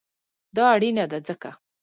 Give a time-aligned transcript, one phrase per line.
[0.55, 1.49] دا اړینه ده ځکه: